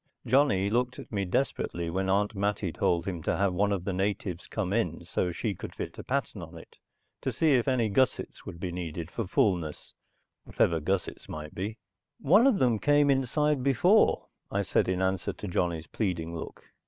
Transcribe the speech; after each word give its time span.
Johnny 0.25 0.67
looked 0.67 0.97
at 0.97 1.11
me 1.11 1.25
desperately 1.25 1.87
when 1.87 2.09
Aunt 2.09 2.33
Mattie 2.33 2.71
told 2.73 3.05
him 3.07 3.21
to 3.21 3.37
have 3.37 3.53
one 3.53 3.71
of 3.71 3.83
the 3.83 3.93
natives 3.93 4.47
come 4.47 4.73
in 4.73 5.05
so 5.05 5.31
she 5.31 5.53
could 5.53 5.75
fit 5.75 5.95
a 5.99 6.03
pattern 6.03 6.41
on 6.41 6.57
it, 6.57 6.77
to 7.21 7.31
see 7.31 7.53
if 7.53 7.67
any 7.67 7.87
gussets 7.87 8.43
would 8.43 8.59
be 8.59 8.71
needed 8.71 9.11
for 9.11 9.27
fullness 9.27 9.93
whatever 10.43 10.79
gussets 10.79 11.29
might 11.29 11.53
be. 11.53 11.77
"One 12.19 12.47
of 12.47 12.57
them 12.57 12.79
came 12.79 13.11
inside 13.11 13.61
before," 13.61 14.25
I 14.49 14.63
said 14.63 14.89
in 14.89 15.03
answer 15.03 15.33
to 15.33 15.47
Johnny's 15.47 15.85
pleading 15.85 16.35
look. 16.35 16.63